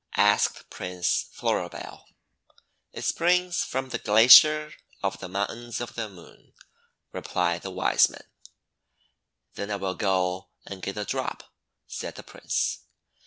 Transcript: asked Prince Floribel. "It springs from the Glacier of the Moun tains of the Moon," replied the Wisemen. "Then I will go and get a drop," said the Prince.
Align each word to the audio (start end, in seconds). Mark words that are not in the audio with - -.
asked 0.17 0.67
Prince 0.71 1.27
Floribel. 1.31 2.07
"It 2.91 3.03
springs 3.03 3.63
from 3.63 3.89
the 3.89 3.99
Glacier 3.99 4.73
of 5.03 5.19
the 5.19 5.29
Moun 5.29 5.45
tains 5.45 5.79
of 5.79 5.93
the 5.93 6.09
Moon," 6.09 6.53
replied 7.11 7.61
the 7.61 7.69
Wisemen. 7.71 8.25
"Then 9.53 9.69
I 9.69 9.75
will 9.75 9.93
go 9.93 10.49
and 10.65 10.81
get 10.81 10.97
a 10.97 11.05
drop," 11.05 11.43
said 11.85 12.15
the 12.15 12.23
Prince. 12.23 12.79